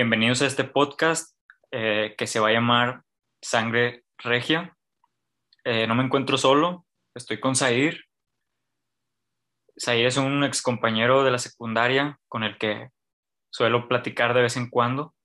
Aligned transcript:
Bienvenidos 0.00 0.42
a 0.42 0.46
este 0.46 0.62
podcast 0.62 1.36
eh, 1.72 2.14
que 2.16 2.28
se 2.28 2.38
va 2.38 2.50
a 2.50 2.52
llamar 2.52 3.02
Sangre 3.42 4.04
Regia. 4.18 4.76
Eh, 5.64 5.88
no 5.88 5.96
me 5.96 6.04
encuentro 6.04 6.38
solo, 6.38 6.86
estoy 7.16 7.40
con 7.40 7.56
Zair. 7.56 8.04
Zair 9.76 10.06
es 10.06 10.16
un 10.16 10.44
ex 10.44 10.62
compañero 10.62 11.24
de 11.24 11.32
la 11.32 11.38
secundaria 11.38 12.16
con 12.28 12.44
el 12.44 12.58
que 12.58 12.90
suelo 13.50 13.88
platicar 13.88 14.34
de 14.34 14.42
vez 14.42 14.56
en 14.56 14.70
cuando 14.70 15.16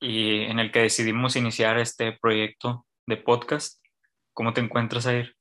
y 0.00 0.40
en 0.44 0.58
el 0.58 0.72
que 0.72 0.78
decidimos 0.80 1.36
iniciar 1.36 1.78
este 1.78 2.16
proyecto 2.18 2.86
de 3.06 3.18
podcast. 3.18 3.84
¿Cómo 4.32 4.54
te 4.54 4.62
encuentras, 4.62 5.04
Zair? 5.04 5.36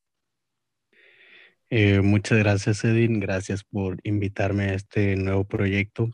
Eh, 1.70 2.02
muchas 2.02 2.38
gracias, 2.38 2.84
Edwin. 2.84 3.22
Gracias 3.22 3.64
por 3.64 4.02
invitarme 4.04 4.66
a 4.66 4.74
este 4.74 5.16
nuevo 5.16 5.46
proyecto. 5.46 6.10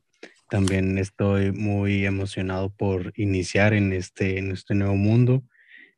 También 0.54 1.00
estoy 1.00 1.52
muy 1.52 2.06
emocionado 2.06 2.70
por 2.70 3.12
iniciar 3.16 3.74
en 3.74 3.92
este, 3.92 4.38
en 4.38 4.52
este 4.52 4.76
nuevo 4.76 4.94
mundo. 4.94 5.42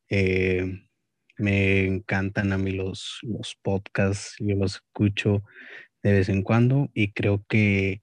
Eh, 0.08 0.88
me 1.36 1.86
encantan 1.86 2.54
a 2.54 2.58
mí 2.58 2.72
los, 2.72 3.20
los 3.24 3.58
podcasts, 3.62 4.38
yo 4.40 4.56
los 4.56 4.76
escucho 4.76 5.44
de 6.04 6.14
vez 6.14 6.30
en 6.30 6.42
cuando 6.42 6.88
y 6.94 7.12
creo 7.12 7.44
que, 7.50 8.02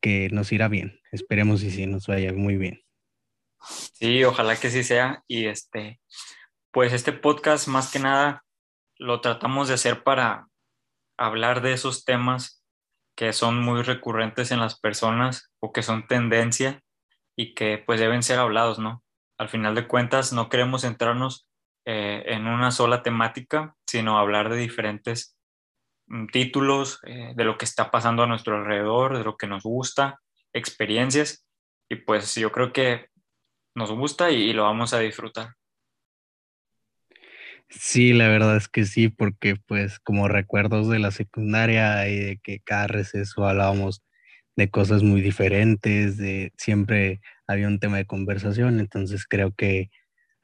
que 0.00 0.28
nos 0.32 0.50
irá 0.50 0.66
bien. 0.66 0.98
Esperemos 1.12 1.62
y 1.62 1.70
sí 1.70 1.86
nos 1.86 2.08
vaya 2.08 2.32
muy 2.32 2.56
bien. 2.56 2.82
Sí, 3.92 4.24
ojalá 4.24 4.56
que 4.56 4.70
sí 4.70 4.82
sea. 4.82 5.22
Y 5.28 5.46
este, 5.46 6.00
pues 6.72 6.92
este 6.92 7.12
podcast 7.12 7.68
más 7.68 7.92
que 7.92 8.00
nada 8.00 8.44
lo 8.96 9.20
tratamos 9.20 9.68
de 9.68 9.74
hacer 9.74 10.02
para 10.02 10.48
hablar 11.16 11.62
de 11.62 11.74
esos 11.74 12.04
temas 12.04 12.61
que 13.16 13.32
son 13.32 13.60
muy 13.60 13.82
recurrentes 13.82 14.50
en 14.50 14.60
las 14.60 14.78
personas 14.78 15.50
o 15.60 15.72
que 15.72 15.82
son 15.82 16.06
tendencia 16.06 16.82
y 17.36 17.54
que 17.54 17.78
pues 17.78 18.00
deben 18.00 18.22
ser 18.22 18.38
hablados, 18.38 18.78
¿no? 18.78 19.02
Al 19.38 19.48
final 19.48 19.74
de 19.74 19.86
cuentas 19.86 20.32
no 20.32 20.48
queremos 20.48 20.82
centrarnos 20.82 21.46
eh, 21.84 22.22
en 22.26 22.46
una 22.46 22.70
sola 22.70 23.02
temática, 23.02 23.74
sino 23.86 24.18
hablar 24.18 24.48
de 24.50 24.56
diferentes 24.56 25.36
mm, 26.06 26.26
títulos, 26.28 27.00
eh, 27.04 27.32
de 27.34 27.44
lo 27.44 27.58
que 27.58 27.64
está 27.64 27.90
pasando 27.90 28.22
a 28.22 28.26
nuestro 28.26 28.56
alrededor, 28.56 29.18
de 29.18 29.24
lo 29.24 29.36
que 29.36 29.46
nos 29.46 29.64
gusta, 29.64 30.20
experiencias 30.52 31.46
y 31.90 31.96
pues 31.96 32.34
yo 32.34 32.52
creo 32.52 32.72
que 32.72 33.08
nos 33.74 33.90
gusta 33.90 34.30
y 34.30 34.52
lo 34.52 34.64
vamos 34.64 34.94
a 34.94 34.98
disfrutar. 34.98 35.54
Sí, 37.74 38.12
la 38.12 38.28
verdad 38.28 38.56
es 38.56 38.68
que 38.68 38.84
sí, 38.84 39.08
porque 39.08 39.56
pues 39.56 39.98
como 39.98 40.28
recuerdos 40.28 40.88
de 40.90 40.98
la 40.98 41.10
secundaria 41.10 42.06
y 42.08 42.16
de 42.18 42.38
que 42.42 42.60
cada 42.60 42.86
receso 42.86 43.46
hablábamos 43.46 44.02
de 44.56 44.70
cosas 44.70 45.02
muy 45.02 45.22
diferentes, 45.22 46.18
de 46.18 46.52
siempre 46.58 47.20
había 47.46 47.68
un 47.68 47.78
tema 47.80 47.96
de 47.96 48.06
conversación, 48.06 48.78
entonces 48.78 49.24
creo 49.26 49.52
que 49.54 49.90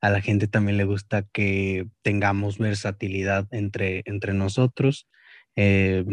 a 0.02 0.10
la 0.10 0.20
gente 0.22 0.48
también 0.48 0.78
le 0.78 0.84
gusta 0.84 1.24
que 1.32 1.86
tengamos 2.02 2.58
versatilidad 2.58 3.46
entre, 3.52 4.02
entre 4.06 4.34
nosotros, 4.34 5.08
eh, 5.56 6.04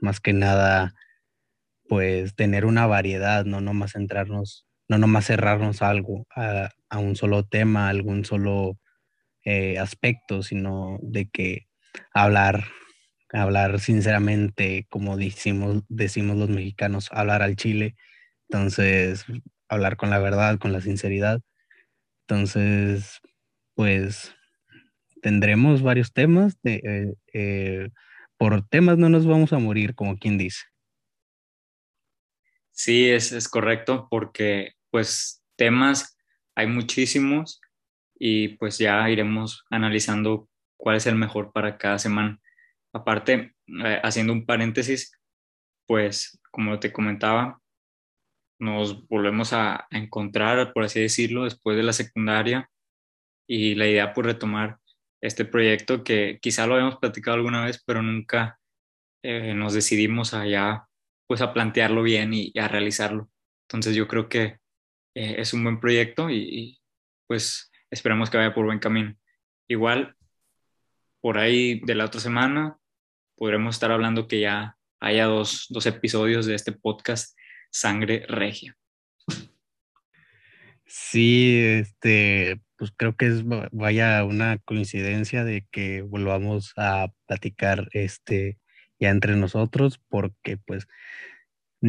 más 0.00 0.20
que 0.20 0.32
nada, 0.34 0.94
pues 1.88 2.34
tener 2.34 2.64
una 2.64 2.86
variedad, 2.86 3.44
no 3.44 3.60
nomás 3.60 3.92
centrarnos, 3.92 4.66
no 4.88 4.98
nomás 4.98 5.26
cerrarnos 5.26 5.82
algo, 5.82 6.26
a, 6.34 6.70
a 6.88 6.98
un 6.98 7.16
solo 7.16 7.44
tema, 7.44 7.86
a 7.86 7.90
algún 7.90 8.24
solo 8.24 8.78
eh, 9.44 9.78
aspectos, 9.78 10.46
sino 10.46 10.98
de 11.02 11.28
que 11.28 11.66
hablar, 12.12 12.64
hablar 13.32 13.80
sinceramente, 13.80 14.86
como 14.90 15.16
decimos, 15.16 15.82
decimos 15.88 16.36
los 16.36 16.48
mexicanos, 16.48 17.08
hablar 17.12 17.42
al 17.42 17.56
chile, 17.56 17.96
entonces 18.48 19.24
hablar 19.68 19.96
con 19.96 20.10
la 20.10 20.18
verdad, 20.18 20.58
con 20.58 20.72
la 20.72 20.80
sinceridad. 20.80 21.40
Entonces, 22.26 23.20
pues 23.74 24.34
tendremos 25.22 25.82
varios 25.82 26.12
temas. 26.12 26.56
De, 26.62 26.80
eh, 26.84 27.14
eh, 27.32 27.88
por 28.36 28.66
temas 28.68 28.98
no 28.98 29.08
nos 29.08 29.26
vamos 29.26 29.52
a 29.52 29.58
morir, 29.58 29.94
como 29.94 30.18
quien 30.18 30.38
dice. 30.38 30.62
Sí, 32.70 33.08
es, 33.08 33.32
es 33.32 33.48
correcto, 33.48 34.08
porque 34.10 34.72
pues 34.90 35.42
temas 35.56 36.16
hay 36.54 36.66
muchísimos 36.66 37.60
y 38.18 38.48
pues 38.56 38.78
ya 38.78 39.08
iremos 39.10 39.64
analizando 39.70 40.48
cuál 40.76 40.96
es 40.96 41.06
el 41.06 41.16
mejor 41.16 41.52
para 41.52 41.76
cada 41.78 41.98
semana. 41.98 42.40
Aparte, 42.92 43.54
eh, 43.66 44.00
haciendo 44.02 44.32
un 44.32 44.46
paréntesis, 44.46 45.18
pues 45.86 46.40
como 46.50 46.78
te 46.78 46.92
comentaba, 46.92 47.60
nos 48.60 49.06
volvemos 49.08 49.52
a, 49.52 49.86
encontrar, 49.90 50.72
por 50.72 50.84
así 50.84 51.00
decirlo, 51.00 51.44
después 51.44 51.76
de 51.76 51.82
la 51.82 51.92
secundaria 51.92 52.70
y 53.48 53.74
la 53.74 53.86
idea 53.88 54.12
pues 54.14 54.26
retomar 54.26 54.78
este 55.20 55.44
proyecto 55.44 56.04
que 56.04 56.38
quizá 56.40 56.66
lo 56.66 56.74
habíamos 56.74 56.98
platicado 56.98 57.36
alguna 57.36 57.64
vez, 57.64 57.82
pero 57.84 58.02
nunca 58.02 58.60
eh, 59.22 59.54
nos 59.54 59.74
decidimos 59.74 60.34
allá 60.34 60.86
pues 61.26 61.40
a 61.40 61.52
plantearlo 61.52 62.02
bien 62.02 62.32
y, 62.34 62.52
a 62.58 62.68
realizarlo. 62.68 63.30
Entonces 63.68 63.96
yo 63.96 64.06
creo 64.06 64.28
que 64.28 64.58
eh, 65.14 65.36
es 65.38 65.54
un 65.54 65.64
buen 65.64 65.80
proyecto 65.80 66.30
y 66.30 66.78
pues 67.26 67.70
esperamos 67.94 68.28
que 68.28 68.36
vaya 68.36 68.54
por 68.54 68.66
buen 68.66 68.80
camino. 68.80 69.16
Igual, 69.68 70.16
por 71.20 71.38
ahí 71.38 71.80
de 71.80 71.94
la 71.94 72.04
otra 72.04 72.20
semana, 72.20 72.76
podremos 73.36 73.76
estar 73.76 73.90
hablando 73.90 74.28
que 74.28 74.40
ya 74.40 74.76
haya 75.00 75.26
dos, 75.26 75.66
dos 75.70 75.86
episodios 75.86 76.44
de 76.46 76.54
este 76.54 76.72
podcast, 76.72 77.38
Sangre 77.70 78.26
Regia. 78.28 78.76
Sí, 80.86 81.60
este, 81.60 82.60
pues 82.76 82.92
creo 82.96 83.16
que 83.16 83.26
es 83.26 83.44
vaya 83.72 84.24
una 84.24 84.58
coincidencia 84.58 85.44
de 85.44 85.66
que 85.70 86.02
volvamos 86.02 86.72
a 86.76 87.08
platicar 87.26 87.88
este 87.92 88.58
ya 88.98 89.10
entre 89.10 89.36
nosotros, 89.36 90.00
porque 90.08 90.56
pues 90.56 90.86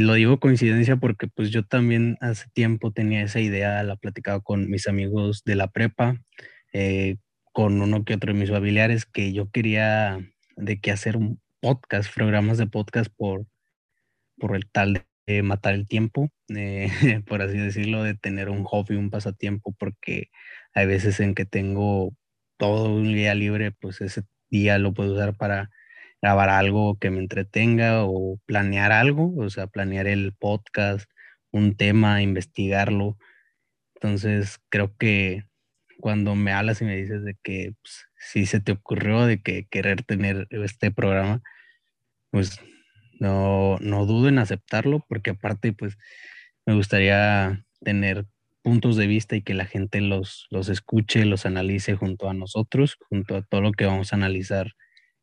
lo 0.02 0.16
digo 0.16 0.42
coincidencia 0.42 0.98
porque 0.98 1.28
pues 1.28 1.52
yo 1.52 1.64
también 1.64 2.18
hace 2.20 2.50
tiempo 2.54 2.92
tenía 2.92 3.24
esa 3.24 3.40
idea, 3.40 3.82
la 3.84 3.96
platicaba 3.96 4.42
con 4.42 4.70
mis 4.70 4.88
amigos 4.88 5.44
de 5.46 5.56
la 5.56 5.70
prepa, 5.70 6.22
eh, 6.74 7.16
con 7.54 7.82
uno 7.82 8.04
que 8.04 8.16
otro 8.16 8.34
de 8.34 8.40
mis 8.40 8.50
familiares, 8.52 9.06
que 9.06 9.32
yo 9.32 9.50
quería 9.52 10.20
de 10.58 10.82
que 10.82 10.92
hacer 10.92 11.16
un 11.16 11.40
podcast, 11.62 12.14
programas 12.14 12.58
de 12.58 12.68
podcast 12.68 13.10
por, 13.16 13.46
por 14.38 14.58
el 14.58 14.70
tal 14.70 15.06
de 15.28 15.44
matar 15.44 15.76
el 15.76 15.88
tiempo, 15.88 16.30
eh, 16.50 16.90
por 17.26 17.42
así 17.42 17.58
decirlo, 17.58 18.04
de 18.04 18.16
tener 18.16 18.50
un 18.50 18.66
hobby, 18.66 18.96
un 18.96 19.10
pasatiempo, 19.10 19.74
porque 19.80 20.28
hay 20.74 20.88
veces 20.88 21.22
en 21.22 21.36
que 21.36 21.46
tengo 21.46 22.14
todo 22.58 22.94
un 22.94 23.14
día 23.14 23.34
libre, 23.34 23.72
pues 23.72 24.02
ese 24.02 24.24
día 24.50 24.78
lo 24.78 24.94
puedo 24.94 25.14
usar 25.14 25.38
para 25.38 25.70
grabar 26.26 26.50
algo 26.50 26.98
que 26.98 27.12
me 27.12 27.20
entretenga 27.20 28.04
o 28.04 28.40
planear 28.48 28.92
algo, 28.92 29.32
o 29.38 29.48
sea, 29.52 29.68
planear 29.68 30.08
el 30.08 30.34
podcast, 30.34 31.08
un 31.52 31.78
tema, 31.78 32.24
investigarlo. 32.24 33.16
Entonces, 33.94 34.60
creo 34.70 34.98
que 34.98 35.44
cuando 36.00 36.34
me 36.34 36.52
hablas 36.52 36.82
y 36.82 36.86
me 36.86 36.98
dices 36.98 37.24
de 37.24 37.38
que 37.44 37.74
pues, 37.80 38.08
si 38.18 38.48
se 38.48 38.60
te 38.60 38.72
ocurrió 38.72 39.28
de 39.28 39.44
que 39.44 39.68
querer 39.68 40.02
tener 40.02 40.48
este 40.50 40.90
programa, 40.90 41.44
pues 42.32 42.60
no, 43.20 43.78
no 43.80 44.08
dudo 44.08 44.28
en 44.28 44.40
aceptarlo, 44.40 45.06
porque 45.08 45.30
aparte, 45.30 45.74
pues 45.74 45.96
me 46.66 46.74
gustaría 46.74 47.64
tener 47.82 48.26
puntos 48.64 48.98
de 48.98 49.06
vista 49.06 49.36
y 49.36 49.44
que 49.44 49.54
la 49.54 49.66
gente 49.66 50.02
los, 50.02 50.48
los 50.50 50.70
escuche, 50.70 51.24
los 51.26 51.46
analice 51.46 51.94
junto 51.94 52.32
a 52.32 52.34
nosotros, 52.34 52.98
junto 53.10 53.36
a 53.36 53.44
todo 53.44 53.62
lo 53.62 53.74
que 53.74 53.86
vamos 53.86 54.12
a 54.12 54.16
analizar 54.16 54.74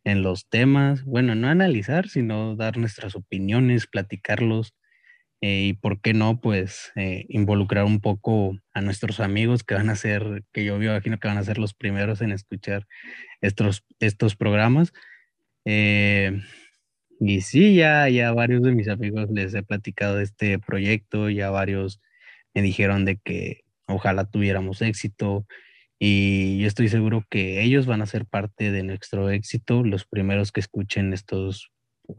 en 0.04 0.22
los 0.22 0.48
temas, 0.48 1.04
bueno, 1.04 1.34
no 1.34 1.48
analizar, 1.48 2.08
sino 2.08 2.56
dar 2.56 2.76
nuestras 2.76 3.14
opiniones, 3.14 3.86
platicarlos 3.86 4.74
eh, 5.42 5.66
y, 5.68 5.72
¿por 5.74 6.00
qué 6.00 6.14
no? 6.14 6.40
Pues 6.40 6.92
eh, 6.96 7.26
involucrar 7.28 7.84
un 7.84 8.00
poco 8.00 8.56
a 8.74 8.80
nuestros 8.80 9.20
amigos 9.20 9.64
que 9.64 9.74
van 9.74 9.90
a 9.90 9.96
ser, 9.96 10.44
que 10.52 10.64
yo 10.64 10.80
imagino 10.80 11.18
que 11.18 11.28
van 11.28 11.38
a 11.38 11.44
ser 11.44 11.58
los 11.58 11.74
primeros 11.74 12.20
en 12.22 12.32
escuchar 12.32 12.86
estos, 13.40 13.84
estos 14.00 14.36
programas. 14.36 14.92
Eh, 15.64 16.40
y 17.20 17.40
sí, 17.42 17.74
ya, 17.74 18.08
ya 18.08 18.32
varios 18.32 18.62
de 18.62 18.72
mis 18.72 18.88
amigos 18.88 19.30
les 19.30 19.54
he 19.54 19.62
platicado 19.62 20.16
de 20.16 20.24
este 20.24 20.58
proyecto, 20.58 21.30
ya 21.30 21.50
varios 21.50 22.00
me 22.54 22.62
dijeron 22.62 23.04
de 23.04 23.16
que 23.18 23.62
ojalá 23.86 24.30
tuviéramos 24.30 24.82
éxito 24.82 25.46
y 26.04 26.58
yo 26.58 26.66
estoy 26.66 26.88
seguro 26.88 27.24
que 27.30 27.62
ellos 27.62 27.86
van 27.86 28.02
a 28.02 28.06
ser 28.06 28.26
parte 28.26 28.72
de 28.72 28.82
nuestro 28.82 29.30
éxito, 29.30 29.84
los 29.84 30.04
primeros 30.04 30.50
que 30.50 30.58
escuchen 30.58 31.12
estos, 31.12 31.70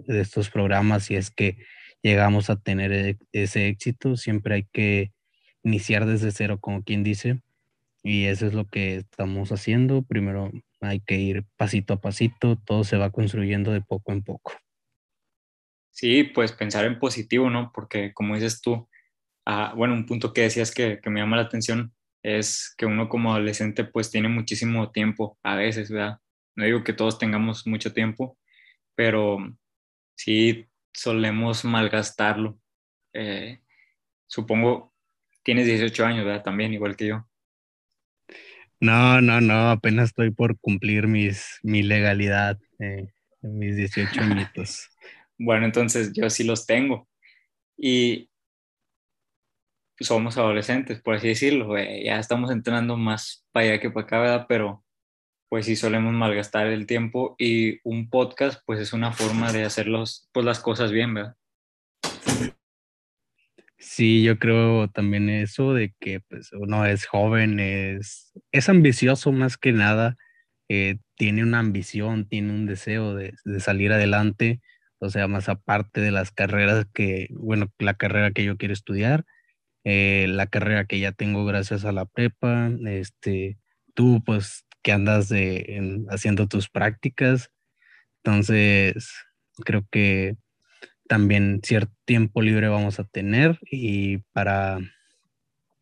estos 0.07 0.49
programas, 0.49 1.03
si 1.03 1.17
es 1.17 1.29
que 1.29 1.57
llegamos 2.01 2.49
a 2.49 2.55
tener 2.55 2.93
e, 2.93 3.17
ese 3.33 3.67
éxito, 3.67 4.15
siempre 4.15 4.55
hay 4.55 4.63
que 4.71 5.11
iniciar 5.63 6.05
desde 6.05 6.31
cero, 6.31 6.59
como 6.61 6.81
quien 6.81 7.03
dice, 7.03 7.41
y 8.03 8.23
eso 8.27 8.47
es 8.47 8.53
lo 8.53 8.69
que 8.69 8.95
estamos 8.95 9.51
haciendo. 9.51 10.01
Primero 10.01 10.49
hay 10.79 11.01
que 11.01 11.17
ir 11.17 11.43
pasito 11.57 11.95
a 11.95 11.99
pasito, 11.99 12.55
todo 12.55 12.85
se 12.85 12.95
va 12.95 13.11
construyendo 13.11 13.73
de 13.73 13.81
poco 13.81 14.13
en 14.13 14.23
poco. 14.23 14.53
Sí, 15.91 16.23
pues 16.23 16.53
pensar 16.53 16.85
en 16.85 16.99
positivo, 16.99 17.49
¿no? 17.49 17.73
Porque 17.75 18.13
como 18.13 18.35
dices 18.35 18.61
tú, 18.61 18.87
ah, 19.45 19.73
bueno, 19.75 19.93
un 19.93 20.05
punto 20.05 20.31
que 20.31 20.43
decías 20.43 20.73
que, 20.73 21.01
que 21.03 21.09
me 21.09 21.19
llama 21.19 21.35
la 21.35 21.43
atención 21.43 21.93
es 22.23 22.73
que 22.77 22.85
uno 22.85 23.09
como 23.09 23.31
adolescente 23.31 23.83
pues 23.83 24.09
tiene 24.09 24.29
muchísimo 24.29 24.91
tiempo 24.91 25.37
a 25.43 25.55
veces, 25.55 25.91
¿verdad? 25.91 26.19
No 26.55 26.65
digo 26.65 26.83
que 26.83 26.93
todos 26.93 27.19
tengamos 27.19 27.67
mucho 27.67 27.93
tiempo, 27.93 28.37
pero 28.95 29.37
sí 30.15 30.67
solemos 30.93 31.65
malgastarlo. 31.65 32.57
Eh, 33.13 33.59
supongo, 34.27 34.93
tienes 35.43 35.65
18 35.65 36.05
años, 36.05 36.25
¿verdad? 36.25 36.43
También, 36.43 36.73
igual 36.73 36.95
que 36.95 37.07
yo. 37.07 37.27
No, 38.79 39.21
no, 39.21 39.41
no, 39.41 39.69
apenas 39.69 40.09
estoy 40.09 40.31
por 40.31 40.57
cumplir 40.59 41.07
mis, 41.07 41.59
mi 41.63 41.83
legalidad, 41.83 42.59
eh, 42.79 43.13
mis 43.41 43.75
18 43.75 44.21
añitos. 44.21 44.89
bueno, 45.37 45.65
entonces 45.65 46.11
yo 46.13 46.29
sí 46.29 46.43
los 46.43 46.65
tengo. 46.65 47.07
Y 47.77 48.29
somos 49.99 50.37
adolescentes, 50.37 51.01
por 51.01 51.15
así 51.15 51.27
decirlo. 51.29 51.77
Ya 51.77 52.19
estamos 52.19 52.51
entrenando 52.51 52.97
más 52.97 53.45
para 53.51 53.67
allá 53.67 53.79
que 53.79 53.89
para 53.89 54.05
acá, 54.05 54.19
¿verdad? 54.19 54.45
Pero 54.47 54.83
pues 55.49 55.67
sí 55.67 55.75
solemos 55.75 56.13
malgastar 56.13 56.65
el 56.65 56.87
tiempo 56.87 57.35
y 57.37 57.79
un 57.83 58.09
podcast 58.09 58.61
pues 58.65 58.79
es 58.79 58.91
una 58.91 59.11
forma 59.11 59.51
de 59.53 59.65
hacer 59.65 59.87
los, 59.87 60.27
pues, 60.33 60.45
las 60.45 60.59
cosas 60.59 60.91
bien, 60.91 61.13
¿verdad? 61.13 61.35
Sí, 63.77 64.23
yo 64.23 64.39
creo 64.39 64.87
también 64.87 65.29
eso 65.29 65.75
de 65.75 65.93
que 65.99 66.21
pues 66.21 66.51
uno 66.53 66.85
es 66.87 67.05
joven, 67.05 67.59
es, 67.59 68.33
es 68.51 68.69
ambicioso 68.69 69.31
más 69.31 69.57
que 69.57 69.73
nada, 69.73 70.15
eh, 70.69 70.97
tiene 71.17 71.43
una 71.43 71.59
ambición, 71.59 72.27
tiene 72.27 72.51
un 72.51 72.65
deseo 72.65 73.13
de, 73.13 73.35
de, 73.45 73.59
salir 73.59 73.91
adelante, 73.91 74.59
o 74.97 75.09
sea, 75.09 75.27
más 75.27 75.49
aparte 75.49 76.01
de 76.01 76.09
las 76.09 76.31
carreras 76.31 76.87
que, 76.93 77.27
bueno, 77.31 77.67
la 77.77 77.93
carrera 77.93 78.31
que 78.31 78.43
yo 78.43 78.57
quiero 78.57 78.73
estudiar, 78.73 79.25
eh, 79.83 80.27
la 80.29 80.47
carrera 80.47 80.85
que 80.85 80.99
ya 80.99 81.11
tengo 81.11 81.45
gracias 81.45 81.85
a 81.85 81.91
la 81.91 82.05
prepa, 82.05 82.71
este, 82.85 83.57
tú 83.93 84.23
pues 84.25 84.65
que 84.81 84.91
andas 84.91 85.29
haciendo 86.09 86.47
tus 86.47 86.69
prácticas, 86.69 87.51
entonces 88.23 89.11
creo 89.65 89.85
que 89.91 90.35
también 91.07 91.61
cierto 91.63 91.93
tiempo 92.05 92.41
libre 92.41 92.67
vamos 92.69 92.99
a 92.99 93.03
tener 93.03 93.59
y 93.69 94.19
para 94.33 94.79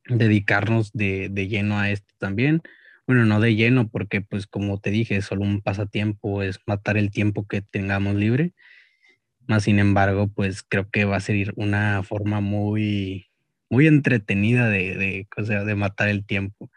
dedicarnos 0.08 0.92
de, 0.94 1.30
de, 1.30 1.48
lleno 1.48 1.80
a 1.80 1.92
esto 1.92 2.14
también. 2.18 2.62
Bueno, 3.08 3.26
no 3.26 3.40
de 3.40 3.56
lleno 3.56 3.90
porque 3.90 4.22
pues 4.22 4.48
como 4.48 4.80
te 4.80 4.92
dije, 4.92 5.22
solo 5.22 5.44
un 5.44 5.62
pasatiempo, 5.62 6.44
es 6.44 6.60
matar 6.66 6.98
el 6.98 7.12
tiempo 7.12 7.48
que 7.48 7.62
tengamos 7.62 8.16
libre. 8.16 8.54
Más 9.48 9.64
sin 9.64 9.80
embargo, 9.80 10.28
pues 10.28 10.64
creo 10.64 10.90
que 10.90 11.06
va 11.06 11.18
a 11.18 11.20
ser 11.20 11.54
una 11.56 12.04
forma 12.04 12.42
muy, 12.42 13.31
muy 13.72 13.88
entretenida 13.88 14.68
de, 14.70 14.96
de, 14.96 15.28
o 15.38 15.66
de 15.66 15.76
matar 15.76 16.10
el 16.10 16.26
tiempo. 16.26 16.70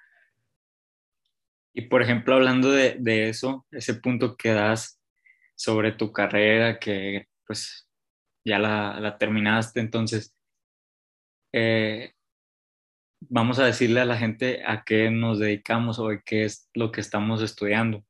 Y 1.75 1.83
por 1.83 2.01
ejemplo, 2.03 2.37
hablando 2.37 2.71
de, 2.71 2.97
de, 3.01 3.29
eso, 3.29 3.67
ese 3.73 3.95
punto 3.95 4.37
que 4.37 4.51
das 4.51 5.03
sobre 5.57 5.91
tu 5.91 6.13
carrera, 6.13 6.79
que 6.79 7.27
pues 7.47 7.89
ya 8.45 8.61
la, 8.61 9.01
la 9.01 9.19
terminaste, 9.19 9.81
entonces, 9.81 10.37
eh, 11.53 12.13
vamos 13.21 13.59
a 13.59 13.67
decirle 13.67 14.01
a 14.01 14.05
la 14.05 14.17
gente 14.17 14.63
a 14.65 14.85
qué 14.85 15.11
nos 15.11 15.41
dedicamos 15.41 15.99
o 15.99 16.11
qué 16.25 16.45
es 16.45 16.71
lo 16.75 16.93
que 16.93 17.01
estamos 17.01 17.43
estudiando. 17.43 18.05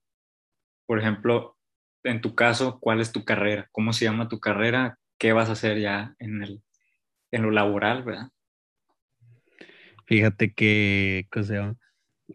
Por 0.87 0.99
ejemplo, 0.99 1.57
en 2.03 2.21
tu 2.21 2.35
caso, 2.35 2.79
¿cuál 2.81 3.01
es 3.01 3.13
tu 3.13 3.25
carrera? 3.25 3.67
¿Cómo 3.73 3.95
se 3.95 4.05
llama 4.05 4.29
tu 4.29 4.41
carrera? 4.41 4.99
¿Qué 5.19 5.33
vas 5.33 5.49
a 5.49 5.53
hacer 5.53 5.81
ya 5.81 6.15
en, 6.19 6.43
el, 6.43 6.63
en 7.31 7.43
lo 7.43 7.51
laboral, 7.51 8.03
verdad? 8.03 8.29
Fíjate 10.07 10.53
que, 10.53 11.27
o 11.35 11.43
sea, 11.43 11.75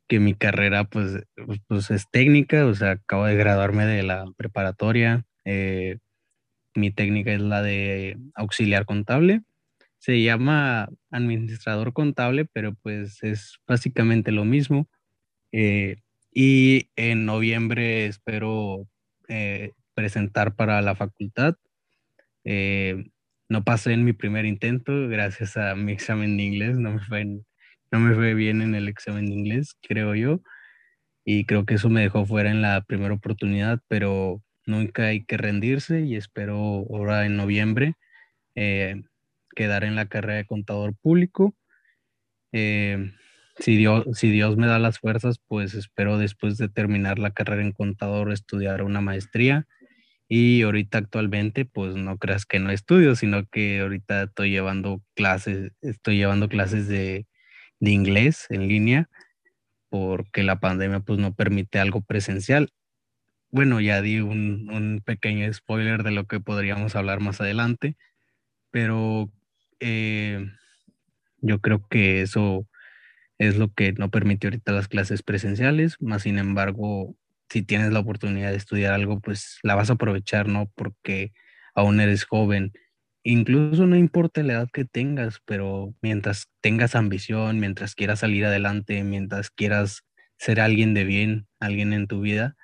que 0.08 0.20
mi 0.20 0.34
carrera 0.36 0.86
pues, 0.86 1.24
pues 1.68 1.92
es 1.92 2.10
técnica, 2.12 2.66
o 2.66 2.74
sea, 2.74 2.92
acabo 2.92 3.26
de 3.26 3.36
graduarme 3.36 3.86
de 3.86 4.04
la 4.04 4.26
preparatoria. 4.38 5.26
Eh, 5.46 5.98
mi 6.76 6.92
técnica 6.92 7.34
es 7.34 7.42
la 7.42 7.62
de 7.62 8.18
auxiliar 8.36 8.86
contable. 8.86 9.44
Se 10.00 10.22
llama 10.22 10.90
administrador 11.12 11.94
contable, 11.94 12.46
pero 12.46 12.76
pues 12.76 13.24
es 13.24 13.60
básicamente 13.68 14.32
lo 14.32 14.46
mismo. 14.46 14.90
Eh, 15.52 15.98
y 16.34 16.90
en 16.96 17.26
noviembre 17.26 18.06
espero 18.06 18.88
eh, 19.28 19.74
presentar 19.94 20.56
para 20.56 20.82
la 20.82 20.96
facultad. 20.96 21.56
no 23.50 23.64
pasé 23.64 23.94
en 23.94 24.06
mi 24.06 24.14
primer 24.14 24.46
intento 24.46 25.08
gracias 25.08 25.58
a 25.58 25.76
mi 25.76 25.92
examen 25.92 26.38
de 26.38 26.44
inglés, 26.44 26.78
no 26.78 26.94
me 26.94 27.00
fue 27.00 27.22
en, 27.22 27.46
no 27.92 28.00
me 28.00 28.16
fue 28.16 28.34
bien 28.34 28.62
en 28.62 28.76
el 28.76 28.88
examen 28.88 29.28
de 29.28 29.34
inglés, 29.34 29.76
creo 29.82 30.16
yo, 30.16 30.42
y 31.26 31.46
creo 31.46 31.66
que 31.66 31.76
eso 31.76 31.90
me 31.90 32.02
dejó 32.02 32.26
fuera 32.26 32.52
en 32.52 32.62
la 32.62 32.82
primera 32.82 33.14
oportunidad, 33.14 33.82
pero 33.88 34.42
nunca 34.66 35.08
hay 35.08 35.26
que 35.26 35.38
rendirse 35.38 36.02
y 36.02 36.16
espero 36.16 36.56
ahora 36.56 37.26
en 37.26 37.38
noviembre 37.38 37.96
eh, 38.56 39.04
quedar 39.56 39.84
en 39.84 39.96
la 39.96 40.08
carrera 40.08 40.36
de 40.36 40.46
contador 40.46 40.96
público. 40.96 41.56
Eh, 42.52 43.12
si, 43.60 43.78
Dios, 43.78 44.06
si 44.14 44.30
Dios 44.32 44.58
me 44.58 44.68
da 44.68 44.80
las 44.80 45.00
fuerzas, 45.00 45.40
pues 45.48 45.74
espero 45.76 46.18
después 46.18 46.58
de 46.58 46.70
terminar 46.70 47.20
la 47.20 47.32
carrera 47.32 47.62
en 47.62 47.74
contador 47.74 48.32
estudiar 48.32 48.84
una 48.84 49.02
maestría. 49.02 49.68
Y 50.28 50.62
ahorita 50.64 51.00
actualmente, 51.00 51.66
pues 51.66 51.96
no 51.96 52.18
creas 52.18 52.46
que 52.46 52.60
no 52.60 52.72
estudio, 52.72 53.16
sino 53.16 53.46
que 53.48 53.82
ahorita 53.82 54.24
estoy 54.24 54.52
llevando 54.52 55.02
clases, 55.16 55.72
estoy 55.82 56.18
llevando 56.18 56.50
clases 56.50 56.88
de 56.88 57.26
de 57.80 57.92
inglés 57.92 58.46
en 58.50 58.68
línea 58.68 59.10
porque 59.90 60.44
la 60.44 60.60
pandemia 60.60 61.00
pues 61.00 61.20
no 61.20 61.34
permite 61.34 61.80
algo 61.80 62.02
presencial. 62.02 62.72
Bueno, 63.52 63.82
ya 63.82 64.02
di 64.02 64.20
un, 64.20 65.02
pequeño 65.04 65.52
spoiler 65.52 66.04
de 66.04 66.12
lo 66.12 66.26
que 66.26 66.40
podríamos 66.40 66.96
hablar 66.96 67.20
más 67.20 67.42
adelante, 67.42 67.98
pero 68.72 69.32
eh, 69.80 70.46
yo 71.42 71.60
creo 71.60 71.88
que 71.88 72.22
eso 72.22 72.68
es 73.40 73.58
lo 73.58 73.74
que 73.74 73.94
no 73.94 74.12
permite 74.12 74.48
ahorita 74.48 74.72
las 74.72 74.88
clases 74.88 75.24
presenciales, 75.24 75.96
más 76.00 76.24
sin 76.24 76.38
embargo, 76.38 77.16
si 77.50 77.64
tienes 77.64 77.92
la 77.92 78.00
oportunidad 78.00 78.52
de 78.52 78.58
estudiar 78.58 78.94
algo, 78.94 79.20
pues 79.20 79.60
la 79.64 79.76
vas 79.76 79.90
a 79.90 79.94
aprovechar, 79.94 80.48
¿no? 80.48 80.72
Porque 80.76 81.32
aún 81.74 82.00
eres 82.00 82.26
joven 82.26 82.74
incluso 83.24 83.86
no 83.86 83.96
importa 83.96 84.44
la 84.44 84.54
edad 84.54 84.70
que 84.72 84.86
tengas, 84.86 85.40
pero 85.46 85.94
mientras 86.02 86.50
tengas 86.62 86.96
ambición, 86.96 87.60
mientras 87.60 87.96
quieras 87.96 88.20
salir 88.20 88.46
adelante, 88.46 89.04
mientras 89.04 89.50
quieras 89.50 90.04
ser 90.38 90.60
alguien 90.60 90.94
de 90.94 91.04
bien, 91.04 91.48
alguien 91.60 91.94
en 91.94 92.08
tu 92.08 92.22
vida, 92.22 92.56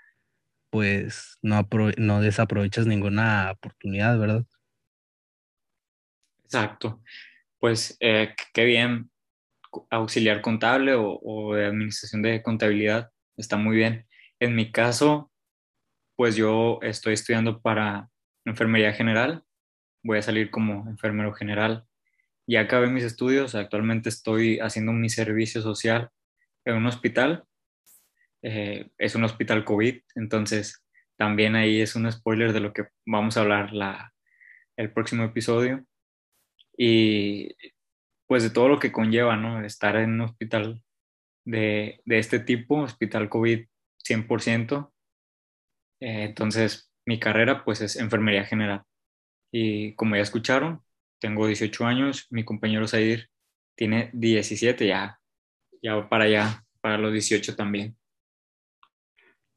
pues 0.69 1.37
no, 1.41 2.21
desaprovechas 2.21 2.87
ninguna 2.87 3.51
oportunidad, 3.51 4.17
¿verdad? 4.17 4.45
Exacto. 6.43 7.01
Pues 7.59 7.97
eh, 7.99 8.33
qué 8.53 8.65
bien 8.65 9.09
auxiliar 9.89 10.41
contable 10.41 10.93
o, 10.93 11.19
o 11.21 11.55
de 11.55 11.65
administración 11.65 12.21
de 12.21 12.41
contabilidad, 12.41 13.11
está 13.35 13.57
muy 13.57 13.75
bien. 13.75 14.05
En 14.39 14.55
mi 14.55 14.71
caso, 14.71 15.31
pues 16.15 16.35
yo 16.35 16.79
estoy 16.81 17.13
estudiando 17.13 17.61
para 17.61 18.09
enfermería 18.45 18.93
general 18.93 19.43
voy 20.05 20.19
a 20.19 20.21
salir 20.21 20.51
como 20.51 20.87
enfermero 20.87 21.33
general. 21.33 21.85
Ya 22.47 22.61
acabé 22.61 22.87
mis 22.87 23.03
estudios, 23.03 23.55
actualmente 23.55 24.09
estoy 24.09 24.59
haciendo 24.59 24.93
mi 24.93 25.09
servicio 25.09 25.61
social 25.61 26.09
en 26.63 26.75
un 26.75 26.85
hospital. 26.85 27.43
Eh, 28.43 28.89
es 28.99 29.15
un 29.15 29.23
hospital 29.23 29.65
COVID, 29.65 29.99
entonces 30.15 30.85
también 31.17 31.55
ahí 31.55 31.81
es 31.81 31.95
un 31.95 32.11
spoiler 32.11 32.53
de 32.53 32.59
lo 32.59 32.71
que 32.71 32.87
vamos 33.05 33.35
a 33.35 33.41
hablar 33.41 33.73
la, 33.73 34.13
el 34.77 34.91
próximo 34.93 35.23
episodio. 35.23 35.83
Y 36.77 37.55
pues 38.27 38.43
de 38.43 38.51
todo 38.51 38.67
lo 38.67 38.79
que 38.79 38.91
conlleva, 38.91 39.37
¿no? 39.37 39.65
Estar 39.65 39.95
en 39.95 40.11
un 40.11 40.21
hospital 40.21 40.83
de, 41.45 42.01
de 42.05 42.19
este 42.19 42.39
tipo, 42.39 42.81
hospital 42.81 43.27
COVID 43.29 43.65
100%. 44.07 44.91
Eh, 46.01 46.23
entonces, 46.25 46.91
mi 47.07 47.19
carrera 47.19 47.63
pues 47.65 47.81
es 47.81 47.95
enfermería 47.95 48.45
general. 48.45 48.83
Y 49.57 49.93
como 49.93 50.17
ya 50.17 50.21
escucharon, 50.21 50.81
tengo 51.17 51.47
18 51.47 51.85
años, 51.85 52.27
mi 52.29 52.43
compañero 52.43 52.89
Zair 52.89 53.29
tiene 53.77 54.09
17, 54.11 54.85
ya, 54.85 55.21
ya 55.81 56.09
para 56.09 56.25
allá, 56.25 56.65
para 56.81 56.97
los 56.97 57.13
18 57.13 57.55
también. 57.55 57.95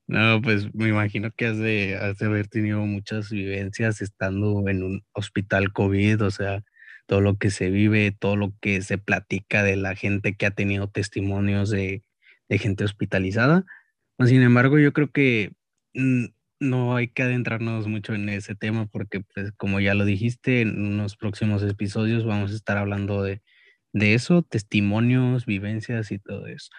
No, 0.06 0.40
pues 0.40 0.72
me 0.72 0.88
imagino 0.90 1.32
que 1.32 1.46
has 1.46 1.58
de, 1.58 1.96
has 1.96 2.16
de 2.18 2.26
haber 2.26 2.46
tenido 2.46 2.78
muchas 2.82 3.30
vivencias 3.30 4.00
estando 4.00 4.68
en 4.68 4.84
un 4.84 5.04
hospital 5.14 5.72
COVID, 5.72 6.22
o 6.22 6.30
sea, 6.30 6.62
todo 7.06 7.20
lo 7.20 7.36
que 7.36 7.50
se 7.50 7.68
vive, 7.68 8.12
todo 8.16 8.36
lo 8.36 8.52
que 8.60 8.82
se 8.82 8.98
platica 8.98 9.64
de 9.64 9.74
la 9.74 9.96
gente 9.96 10.36
que 10.36 10.46
ha 10.46 10.52
tenido 10.52 10.88
testimonios 10.88 11.70
de, 11.70 12.04
de 12.48 12.58
gente 12.58 12.84
hospitalizada. 12.84 13.66
Sin 14.24 14.42
embargo, 14.42 14.78
yo 14.78 14.92
creo 14.92 15.10
que 15.10 15.54
mm, 15.94 16.26
no 16.60 16.96
hay 16.96 17.08
que 17.08 17.22
adentrarnos 17.22 17.86
mucho 17.88 18.14
en 18.14 18.28
ese 18.28 18.54
tema 18.54 18.86
porque, 18.86 19.20
pues, 19.34 19.52
como 19.56 19.80
ya 19.80 19.94
lo 19.94 20.04
dijiste, 20.04 20.62
en 20.62 20.80
unos 20.86 21.16
próximos 21.16 21.62
episodios 21.62 22.24
vamos 22.26 22.52
a 22.52 22.56
estar 22.56 22.78
hablando 22.78 23.22
de, 23.22 23.42
de 23.92 24.14
eso, 24.14 24.42
testimonios, 24.42 25.46
vivencias 25.46 26.12
y 26.12 26.18
todo 26.18 26.46
eso. 26.48 26.70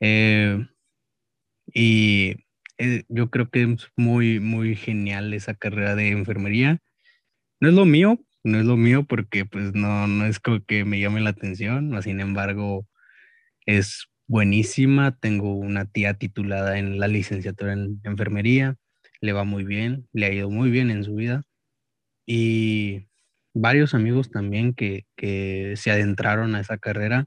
Eh, 0.00 0.58
y 1.74 2.36
eh, 2.78 3.04
yo 3.08 3.30
creo 3.30 3.50
que 3.50 3.62
es 3.62 3.88
muy, 3.96 4.40
muy 4.40 4.76
genial 4.76 5.32
esa 5.34 5.54
carrera 5.54 5.94
de 5.94 6.10
enfermería. 6.10 6.80
No 7.60 7.68
es 7.70 7.74
lo 7.74 7.86
mío, 7.86 8.20
no 8.44 8.58
es 8.60 8.66
lo 8.66 8.76
mío 8.76 9.04
porque 9.06 9.44
pues 9.46 9.74
no, 9.74 10.06
no 10.08 10.26
es 10.26 10.40
como 10.40 10.64
que 10.64 10.84
me 10.84 11.00
llame 11.00 11.20
la 11.20 11.30
atención, 11.30 12.00
sin 12.02 12.20
embargo 12.20 12.88
es 13.66 14.08
buenísima. 14.28 15.18
Tengo 15.18 15.54
una 15.56 15.86
tía 15.86 16.14
titulada 16.14 16.78
en 16.78 16.98
la 17.00 17.08
licenciatura 17.08 17.74
en 17.74 18.00
enfermería, 18.04 18.76
le 19.22 19.32
va 19.32 19.44
muy 19.44 19.64
bien, 19.64 20.08
le 20.12 20.26
ha 20.26 20.32
ido 20.32 20.50
muy 20.50 20.70
bien 20.70 20.90
en 20.90 21.04
su 21.04 21.14
vida 21.14 21.44
y 22.26 23.06
varios 23.54 23.94
amigos 23.94 24.30
también 24.30 24.74
que, 24.74 25.06
que 25.16 25.74
se 25.76 25.90
adentraron 25.90 26.54
a 26.54 26.60
esa 26.60 26.76
carrera. 26.76 27.26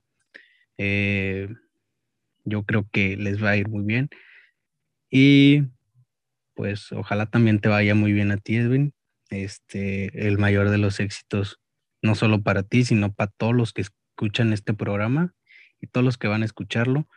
Eh, 0.77 1.47
yo 2.43 2.63
creo 2.63 2.87
que 2.91 3.15
les 3.15 3.41
va 3.43 3.51
a 3.51 3.57
ir 3.57 3.69
muy 3.69 3.83
bien. 3.83 4.09
Y 5.09 5.63
pues 6.53 6.91
ojalá 6.91 7.27
también 7.27 7.59
te 7.59 7.69
vaya 7.69 7.95
muy 7.95 8.11
bien 8.11 8.31
a 8.31 8.37
ti, 8.37 8.57
Edwin. 8.57 8.93
Este, 9.29 10.27
el 10.27 10.37
mayor 10.37 10.69
de 10.69 10.77
los 10.77 10.99
éxitos, 10.99 11.61
no 12.01 12.15
solo 12.15 12.43
para 12.43 12.63
ti, 12.63 12.83
sino 12.83 13.13
para 13.13 13.31
todos 13.31 13.55
los 13.55 13.71
que 13.71 13.83
escuchan 13.83 14.51
este 14.51 14.73
programa 14.73 15.33
y 15.79 15.87
todos 15.87 16.03
los 16.03 16.17
que 16.17 16.27
van 16.27 16.41
a 16.41 16.45
escucharlo 16.45 17.07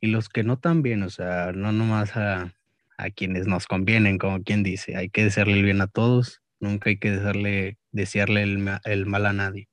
y 0.00 0.08
los 0.08 0.28
que 0.28 0.44
no 0.44 0.58
también, 0.58 1.02
o 1.02 1.10
sea, 1.10 1.52
no 1.52 1.72
nomás 1.72 2.16
a, 2.16 2.54
a 2.96 3.10
quienes 3.10 3.46
nos 3.46 3.66
convienen, 3.66 4.18
como 4.18 4.42
quien 4.42 4.62
dice, 4.62 4.96
hay 4.96 5.10
que 5.10 5.24
desearle 5.24 5.54
el 5.54 5.64
bien 5.64 5.80
a 5.80 5.86
todos, 5.86 6.42
nunca 6.60 6.90
hay 6.90 6.98
que 6.98 7.10
desearle, 7.10 7.78
desearle 7.92 8.42
el, 8.42 8.68
el 8.84 9.06
mal 9.06 9.26
a 9.26 9.32
nadie. 9.32 9.68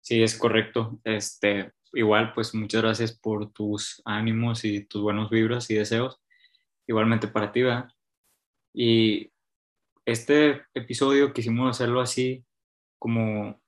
Sí, 0.00 0.22
es 0.22 0.36
correcto. 0.36 1.00
Este, 1.02 1.72
igual, 1.94 2.34
pues 2.34 2.54
muchas 2.54 2.82
gracias 2.82 3.18
por 3.18 3.50
tus 3.52 4.02
ánimos 4.04 4.64
y 4.64 4.84
tus 4.84 5.00
buenos 5.00 5.30
vibras 5.30 5.70
y 5.70 5.76
deseos. 5.76 6.20
Igualmente 6.86 7.26
para 7.26 7.52
ti, 7.52 7.62
¿verdad? 7.62 7.88
Y 8.74 9.32
este 10.04 10.62
episodio 10.74 11.32
quisimos 11.32 11.70
hacerlo 11.70 12.02
así 12.02 12.44
como 12.98 13.62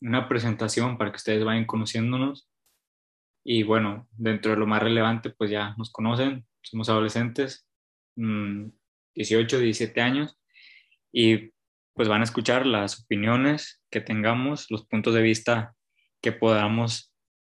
una 0.00 0.28
presentación 0.28 0.98
para 0.98 1.10
que 1.10 1.16
ustedes 1.16 1.44
vayan 1.44 1.64
conociéndonos. 1.64 2.48
Y 3.44 3.64
bueno, 3.64 4.06
dentro 4.12 4.52
de 4.52 4.58
lo 4.58 4.66
más 4.66 4.82
relevante, 4.82 5.30
pues 5.30 5.50
ya 5.50 5.74
nos 5.78 5.90
conocen, 5.90 6.46
somos 6.62 6.88
adolescentes, 6.88 7.66
18, 8.16 9.56
mm, 9.56 9.60
17 9.60 10.00
años, 10.00 10.38
y 11.12 11.52
pues 11.94 12.08
van 12.08 12.22
a 12.22 12.24
escuchar 12.24 12.66
las 12.66 13.02
opiniones 13.02 13.82
que 13.90 14.00
tengamos, 14.00 14.70
los 14.70 14.86
puntos 14.86 15.14
de 15.14 15.22
vista 15.22 15.74
que 16.22 16.32
podamos 16.32 17.12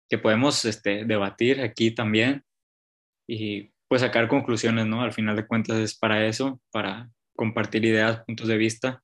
que 0.09 0.17
podemos 0.17 0.65
este, 0.65 1.05
debatir 1.05 1.61
aquí 1.61 1.91
también 1.91 2.43
y 3.27 3.71
pues 3.87 4.01
sacar 4.01 4.27
conclusiones, 4.27 4.87
¿no? 4.87 5.01
Al 5.01 5.13
final 5.13 5.35
de 5.35 5.45
cuentas 5.45 5.77
es 5.77 5.97
para 5.97 6.25
eso, 6.25 6.59
para 6.71 7.11
compartir 7.35 7.85
ideas, 7.85 8.23
puntos 8.25 8.47
de 8.47 8.57
vista 8.57 9.03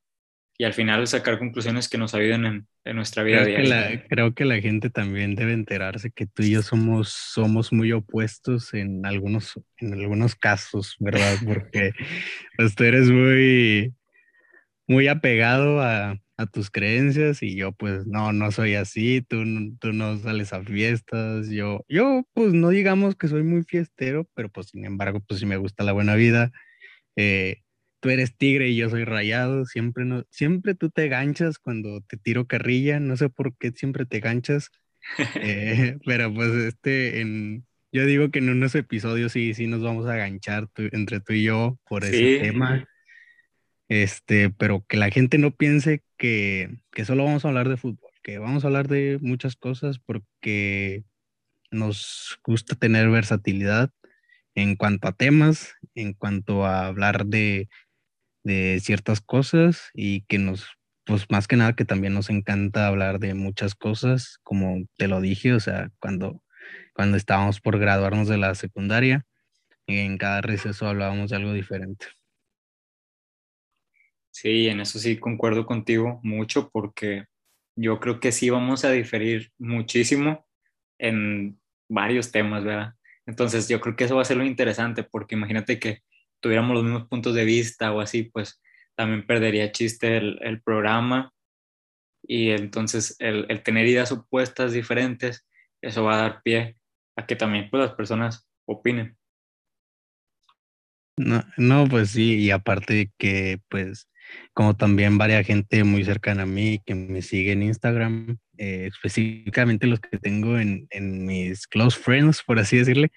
y 0.58 0.64
al 0.64 0.74
final 0.74 1.06
sacar 1.08 1.38
conclusiones 1.38 1.90
que 1.90 1.98
nos 1.98 2.14
ayuden 2.14 2.46
en, 2.46 2.68
en 2.86 2.96
nuestra 2.96 3.24
vida 3.24 3.44
creo 3.44 3.48
diaria. 3.48 3.88
Que 3.88 3.98
la, 3.98 4.08
creo 4.08 4.34
que 4.34 4.46
la 4.46 4.62
gente 4.62 4.90
también 4.90 5.36
debe 5.36 5.54
enterarse 5.54 6.12
que 6.12 6.26
tú 6.26 6.44
y 6.44 6.52
yo 6.52 6.62
somos, 6.62 7.10
somos 7.10 7.74
muy 7.74 7.92
opuestos 7.92 8.74
en 8.74 9.06
algunos, 9.06 9.60
en 9.78 9.94
algunos 9.94 10.36
casos, 10.36 10.96
¿verdad? 11.00 11.36
Porque 11.46 11.92
pues, 12.58 12.76
tú 12.76 12.84
eres 12.86 13.10
muy, 13.10 13.94
muy 14.88 15.08
apegado 15.08 15.82
a, 15.82 16.18
a 16.38 16.46
tus 16.46 16.70
creencias 16.70 17.42
y 17.42 17.56
yo 17.56 17.72
pues 17.72 18.06
no, 18.08 18.34
no 18.34 18.52
soy 18.52 18.76
así, 18.76 19.22
tú, 19.22 19.44
tú 19.80 19.94
no 19.94 20.18
sales 20.18 20.54
a 20.54 20.64
fiestas, 20.64 21.50
yo, 21.50 21.84
yo 21.88 22.24
pues 22.34 22.54
no 22.54 22.70
digamos 22.70 23.16
que 23.16 23.28
soy 23.28 23.44
muy 23.44 23.64
fiestero, 23.64 24.28
pero 24.34 24.50
pues 24.50 24.68
sin 24.68 24.86
embargo 24.86 25.22
pues 25.22 25.40
sí 25.40 25.46
me 25.46 25.58
gusta 25.58 25.84
la 25.84 25.94
buena 25.94 26.16
vida, 26.16 26.52
eh, 27.16 27.62
tú 28.06 28.12
eres 28.12 28.38
tigre 28.38 28.70
y 28.70 28.76
yo 28.76 28.88
soy 28.88 29.04
rayado, 29.04 29.66
siempre, 29.66 30.06
no, 30.06 30.26
siempre 30.30 30.76
tú 30.76 30.92
te 30.92 31.08
ganchas 31.08 31.58
cuando 31.58 32.02
te 32.02 32.18
tiro 32.18 32.46
carrilla, 32.46 33.00
no 33.00 33.18
sé 33.18 33.30
por 33.30 33.58
qué 33.58 33.72
siempre 33.72 34.06
te 34.06 34.20
ganchas, 34.20 34.70
eh, 35.42 35.98
pero 36.06 36.32
pues 36.32 36.52
este, 36.52 37.22
en, 37.22 37.66
yo 37.92 38.06
digo 38.06 38.30
que 38.30 38.38
en 38.38 38.52
unos 38.52 38.76
episodios 38.76 39.32
sí, 39.32 39.56
sí 39.56 39.66
nos 39.66 39.82
vamos 39.82 40.06
a 40.06 40.18
ganchar 40.18 40.70
entre 40.76 41.20
tú 41.20 41.34
y 41.34 41.46
yo 41.46 41.80
por 41.90 42.04
ese 42.04 42.42
tema. 42.42 42.88
Este, 43.90 44.52
pero 44.52 44.86
que 44.88 44.98
la 44.98 45.10
gente 45.10 45.40
no 45.40 45.50
piense 45.50 46.04
que, 46.16 46.78
que 46.92 47.06
solo 47.06 47.24
vamos 47.24 47.44
a 47.44 47.48
hablar 47.48 47.70
de 47.70 47.78
fútbol, 47.78 48.12
que 48.22 48.38
vamos 48.38 48.64
a 48.64 48.68
hablar 48.68 48.88
de 48.88 49.18
muchas 49.20 49.56
cosas 49.56 49.98
porque 49.98 51.06
nos 51.72 52.38
gusta 52.44 52.76
tener 52.76 53.10
versatilidad 53.10 53.90
en 54.54 54.76
cuanto 54.76 55.08
a 55.08 55.12
temas, 55.12 55.74
en 55.96 56.14
cuanto 56.14 56.66
a 56.66 56.88
hablar 56.88 57.26
de, 57.26 57.68
de 58.46 58.80
ciertas 58.80 59.22
cosas 59.22 59.90
y 59.94 60.22
que 60.28 60.38
nos, 60.38 60.68
pues 61.04 61.26
más 61.30 61.48
que 61.48 61.58
nada 61.58 61.76
que 61.76 61.84
también 61.84 62.14
nos 62.14 62.30
encanta 62.30 62.88
hablar 62.88 63.20
de 63.20 63.34
muchas 63.34 63.74
cosas, 63.76 64.40
como 64.44 64.86
te 64.98 65.08
lo 65.08 65.20
dije, 65.20 65.52
o 65.54 65.60
sea, 65.60 65.90
cuando, 66.00 66.42
cuando 66.94 67.18
estábamos 67.18 67.60
por 67.60 67.80
graduarnos 67.80 68.28
de 68.28 68.38
la 68.38 68.54
secundaria, 68.54 69.26
en 69.88 70.18
cada 70.18 70.42
receso 70.42 70.88
hablábamos 70.88 71.32
de 71.32 71.38
algo 71.38 71.54
diferente. 71.54 72.06
Sí, 74.30 74.68
en 74.68 74.80
eso 74.80 75.00
sí 75.00 75.18
concuerdo 75.18 75.66
contigo 75.66 76.20
mucho 76.22 76.70
porque 76.70 77.26
yo 77.76 78.00
creo 78.00 78.20
que 78.20 78.32
sí 78.32 78.50
vamos 78.52 78.86
a 78.86 78.92
diferir 78.92 79.52
muchísimo 79.58 80.46
en 81.00 81.60
varios 81.90 82.32
temas, 82.32 82.64
¿verdad? 82.64 82.94
Entonces 83.26 83.68
yo 83.68 83.82
creo 83.82 83.96
que 83.96 84.04
eso 84.04 84.18
va 84.18 84.22
a 84.22 84.26
ser 84.26 84.38
lo 84.38 84.46
interesante 84.46 85.04
porque 85.04 85.36
imagínate 85.36 85.80
que 85.80 86.04
tuviéramos 86.46 86.76
los 86.76 86.84
mismos 86.84 87.08
puntos 87.08 87.34
de 87.34 87.44
vista 87.44 87.92
o 87.92 88.02
así, 88.02 88.26
pues 88.26 88.62
también 88.96 89.26
perdería 89.26 89.72
chiste 89.72 90.18
el, 90.18 90.62
programa 90.62 91.34
y 92.22 92.52
entonces 92.52 93.16
el, 93.18 93.48
el, 93.50 93.64
tener 93.64 93.88
ideas 93.88 94.12
opuestas 94.12 94.72
diferentes, 94.72 95.44
eso 95.82 96.04
va 96.04 96.14
a 96.14 96.22
dar 96.22 96.42
pie 96.44 96.78
a 97.18 97.26
que 97.26 97.36
también 97.36 97.68
pues, 97.72 97.82
las 97.82 97.96
personas 97.96 98.48
opinen. 98.68 99.18
No, 101.18 101.44
no, 101.58 101.88
pues 101.88 102.12
sí, 102.12 102.36
y 102.36 102.52
aparte 102.52 103.12
que 103.18 103.60
pues 103.68 104.08
como 104.54 104.76
también 104.76 105.18
varia 105.18 105.44
gente 105.44 105.84
muy 105.84 106.06
cercana 106.06 106.44
a 106.44 106.46
mí 106.46 106.80
que 106.86 106.94
me 106.94 107.24
sigue 107.24 107.54
en 107.54 107.64
Instagram, 107.64 108.38
eh, 108.60 108.86
específicamente 108.86 109.88
los 109.88 110.00
que 110.00 110.20
tengo 110.20 110.60
en, 110.60 110.86
en, 110.92 111.26
mis 111.26 111.66
close 111.66 112.00
friends, 112.00 112.44
por 112.44 112.60
así 112.60 112.78
decirle, 112.78 113.12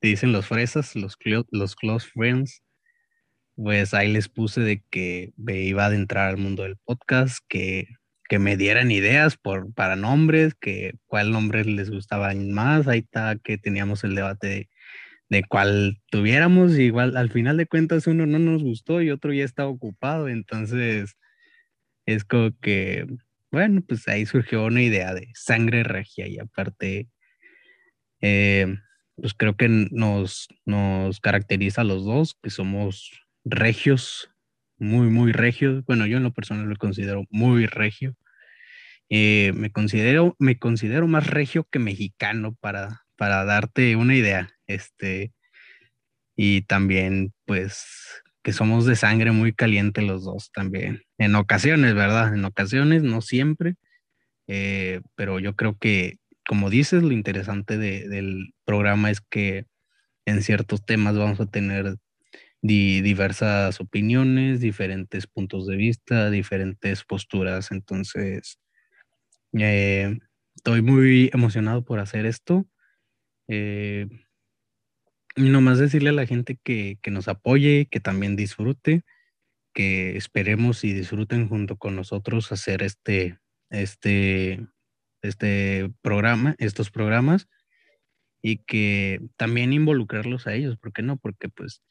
te 0.00 0.08
dicen 0.08 0.32
los 0.32 0.48
fresas, 0.48 0.94
los, 0.94 1.16
los 1.50 1.76
close 1.76 2.06
friends, 2.12 2.62
pues 3.56 3.94
ahí 3.94 4.12
les 4.12 4.28
puse 4.28 4.60
de 4.60 4.82
que 4.90 5.32
me 5.36 5.62
iba 5.62 5.84
a 5.84 5.86
adentrar 5.86 6.28
al 6.28 6.36
mundo 6.36 6.64
del 6.64 6.76
podcast, 6.76 7.38
que, 7.48 7.88
que 8.28 8.38
me 8.38 8.56
dieran 8.56 8.90
ideas 8.90 9.36
por, 9.36 9.72
para 9.74 9.96
nombres, 9.96 10.54
que 10.54 10.94
cuál 11.06 11.30
nombre 11.32 11.64
les 11.64 11.90
gustaba 11.90 12.34
más, 12.34 12.88
ahí 12.88 13.00
está 13.00 13.36
que 13.36 13.58
teníamos 13.58 14.04
el 14.04 14.14
debate 14.14 14.46
de 14.46 14.68
de 15.28 15.44
cual 15.44 16.00
tuviéramos, 16.10 16.78
igual 16.78 17.16
al 17.16 17.30
final 17.30 17.56
de 17.56 17.66
cuentas 17.66 18.06
uno 18.06 18.26
no 18.26 18.38
nos 18.38 18.62
gustó 18.62 19.02
y 19.02 19.10
otro 19.10 19.32
ya 19.32 19.44
estaba 19.44 19.68
ocupado, 19.68 20.28
entonces 20.28 21.16
es 22.06 22.24
como 22.24 22.50
que, 22.60 23.06
bueno, 23.50 23.82
pues 23.82 24.06
ahí 24.08 24.26
surgió 24.26 24.64
una 24.64 24.82
idea 24.82 25.14
de 25.14 25.30
sangre 25.34 25.82
regia 25.82 26.28
y 26.28 26.38
aparte, 26.38 27.08
eh, 28.20 28.76
pues 29.16 29.34
creo 29.34 29.56
que 29.56 29.68
nos, 29.68 30.48
nos 30.66 31.20
caracteriza 31.20 31.80
a 31.82 31.84
los 31.84 32.04
dos, 32.04 32.36
que 32.42 32.50
somos 32.50 33.23
regios, 33.44 34.30
muy, 34.78 35.08
muy 35.08 35.32
regios, 35.32 35.84
bueno, 35.84 36.06
yo 36.06 36.16
en 36.16 36.22
lo 36.24 36.32
personal 36.32 36.68
lo 36.68 36.76
considero 36.76 37.24
muy 37.30 37.66
regio. 37.66 38.14
Eh, 39.10 39.52
me, 39.54 39.70
considero, 39.70 40.34
me 40.38 40.58
considero 40.58 41.06
más 41.06 41.26
regio 41.28 41.64
que 41.70 41.78
mexicano 41.78 42.56
para, 42.60 43.02
para 43.16 43.44
darte 43.44 43.96
una 43.96 44.16
idea. 44.16 44.50
Este, 44.66 45.32
y 46.36 46.62
también, 46.62 47.32
pues, 47.46 48.22
que 48.42 48.52
somos 48.52 48.86
de 48.86 48.96
sangre 48.96 49.30
muy 49.32 49.52
caliente 49.52 50.02
los 50.02 50.24
dos 50.24 50.50
también. 50.52 51.02
En 51.18 51.34
ocasiones, 51.34 51.94
¿verdad? 51.94 52.34
En 52.34 52.44
ocasiones, 52.44 53.02
no 53.02 53.20
siempre. 53.20 53.76
Eh, 54.48 55.00
pero 55.14 55.38
yo 55.38 55.56
creo 55.56 55.78
que, 55.78 56.18
como 56.46 56.70
dices, 56.70 57.02
lo 57.02 57.12
interesante 57.12 57.78
del 57.78 58.54
programa 58.64 59.10
es 59.10 59.20
que 59.20 59.66
en 60.26 60.42
ciertos 60.42 60.84
temas 60.84 61.16
vamos 61.16 61.40
a 61.40 61.46
tener 61.46 61.96
diversas 62.66 63.78
opiniones, 63.78 64.60
diferentes 64.60 65.26
puntos 65.26 65.66
de 65.66 65.76
vista, 65.76 66.30
diferentes 66.30 67.04
posturas. 67.04 67.70
Entonces, 67.70 68.58
eh, 69.52 70.18
estoy 70.56 70.80
muy 70.80 71.30
emocionado 71.34 71.84
por 71.84 71.98
hacer 71.98 72.24
esto. 72.24 72.66
Eh, 73.48 74.08
nomás 75.36 75.78
decirle 75.78 76.08
a 76.08 76.14
la 76.14 76.26
gente 76.26 76.58
que, 76.62 76.98
nos 77.10 77.28
apoye, 77.28 77.86
que 77.90 78.00
también 78.00 78.34
disfrute, 78.34 79.02
que 79.74 80.16
esperemos 80.16 80.84
y 80.84 80.94
disfruten 80.94 81.48
junto 81.48 81.76
con 81.76 81.96
nosotros 81.96 82.50
hacer 82.50 82.82
este, 82.82 83.38
este, 83.68 84.66
este 85.20 85.90
programa, 86.00 86.54
estos 86.58 86.90
programas 86.90 87.46
y 88.40 88.58
que 88.58 89.20
también 89.36 89.74
involucrarlos 89.74 90.46
a 90.46 90.54
ellos, 90.54 90.78
¿por 90.78 90.94
qué 90.94 91.02
no? 91.02 91.18
Porque 91.18 91.50
pues 91.50 91.82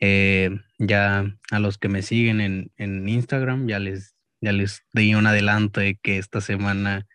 eh, 0.00 0.50
ya 0.78 1.36
a 1.50 1.58
los 1.58 1.78
que 1.78 1.88
me 1.88 2.02
siguen 2.02 2.40
en, 2.40 2.72
en, 2.76 3.08
Instagram 3.08 3.68
ya 3.68 3.78
les, 3.78 4.16
ya 4.40 4.52
les 4.52 4.82
di 4.94 5.14
un 5.14 5.26
adelanto 5.26 5.80
de 5.80 5.96
que 5.96 6.16
esta 6.16 6.40
semana 6.40 7.06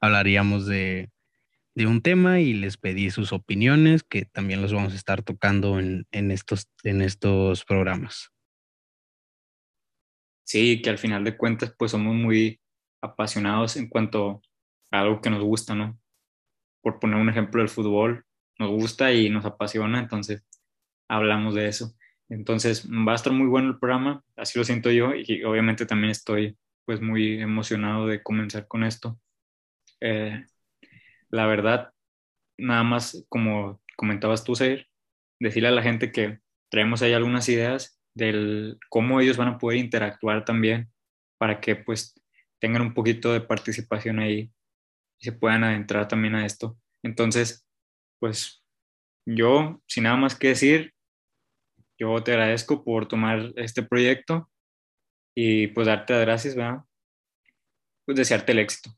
hablaríamos 0.00 0.66
de, 0.66 1.10
de, 1.74 1.86
un 1.86 2.00
tema 2.00 2.40
y 2.40 2.54
les 2.54 2.78
pedí 2.78 3.10
sus 3.10 3.32
opiniones 3.32 4.02
que 4.02 4.24
también 4.24 4.62
los 4.62 4.72
vamos 4.72 4.94
a 4.94 4.96
estar 4.96 5.22
tocando 5.22 5.78
en, 5.78 6.06
en, 6.10 6.30
estos, 6.30 6.68
en 6.84 7.02
estos 7.02 7.64
programas. 7.64 8.30
Sí, 10.44 10.80
que 10.82 10.90
al 10.90 10.98
final 10.98 11.24
de 11.24 11.36
cuentas 11.36 11.74
pues 11.78 11.90
somos 11.90 12.14
muy 12.14 12.60
apasionados 13.02 13.76
en 13.76 13.88
cuanto 13.88 14.40
a 14.90 15.00
algo 15.00 15.20
que 15.20 15.30
nos 15.30 15.42
gusta, 15.42 15.74
¿no? 15.74 15.98
Por 16.82 16.98
poner 16.98 17.16
un 17.16 17.28
ejemplo, 17.28 17.62
el 17.62 17.68
fútbol 17.68 18.24
nos 18.58 18.70
gusta 18.70 19.12
y 19.12 19.28
nos 19.28 19.44
apasiona, 19.44 19.98
entonces 19.98 20.42
hablamos 21.08 21.54
de 21.54 21.68
eso. 21.68 21.94
Entonces 22.32 22.88
va 22.90 23.12
a 23.12 23.14
estar 23.14 23.32
muy 23.32 23.46
bueno 23.46 23.68
el 23.68 23.78
programa, 23.78 24.24
así 24.36 24.58
lo 24.58 24.64
siento 24.64 24.90
yo 24.90 25.12
y 25.14 25.44
obviamente 25.44 25.84
también 25.84 26.10
estoy 26.10 26.56
pues 26.86 27.00
muy 27.02 27.40
emocionado 27.42 28.06
de 28.06 28.22
comenzar 28.22 28.66
con 28.66 28.84
esto. 28.84 29.20
Eh, 30.00 30.46
la 31.28 31.46
verdad, 31.46 31.92
nada 32.56 32.84
más 32.84 33.26
como 33.28 33.82
comentabas 33.96 34.44
tú, 34.44 34.54
Seir, 34.54 34.88
decirle 35.40 35.68
a 35.68 35.72
la 35.72 35.82
gente 35.82 36.10
que 36.10 36.40
traemos 36.70 37.02
ahí 37.02 37.12
algunas 37.12 37.48
ideas 37.50 38.00
del 38.14 38.78
cómo 38.88 39.20
ellos 39.20 39.36
van 39.36 39.48
a 39.48 39.58
poder 39.58 39.78
interactuar 39.78 40.46
también 40.46 40.90
para 41.36 41.60
que 41.60 41.76
pues 41.76 42.14
tengan 42.58 42.80
un 42.80 42.94
poquito 42.94 43.34
de 43.34 43.42
participación 43.42 44.20
ahí 44.20 44.50
y 45.18 45.24
se 45.24 45.32
puedan 45.32 45.64
adentrar 45.64 46.08
también 46.08 46.34
a 46.34 46.46
esto. 46.46 46.78
Entonces, 47.02 47.66
pues 48.18 48.64
yo, 49.26 49.82
sin 49.86 50.04
nada 50.04 50.16
más 50.16 50.34
que 50.34 50.48
decir, 50.48 50.94
yo 52.02 52.22
te 52.22 52.32
agradezco 52.32 52.82
por 52.82 53.06
tomar 53.06 53.52
este 53.54 53.84
proyecto 53.84 54.50
y 55.36 55.68
pues 55.68 55.86
darte 55.86 56.14
las 56.14 56.22
gracias, 56.22 56.56
¿verdad? 56.56 56.80
Pues 58.04 58.18
desearte 58.18 58.50
el 58.50 58.58
éxito. 58.58 58.90